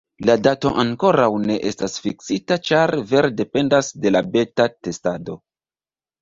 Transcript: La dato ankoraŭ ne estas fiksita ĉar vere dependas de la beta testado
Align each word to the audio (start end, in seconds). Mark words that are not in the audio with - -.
La 0.27 0.35
dato 0.45 0.69
ankoraŭ 0.83 1.27
ne 1.43 1.57
estas 1.71 1.97
fiksita 2.05 2.57
ĉar 2.71 2.95
vere 3.13 3.31
dependas 3.43 3.91
de 4.07 4.13
la 4.15 4.23
beta 4.39 4.69
testado 4.89 5.39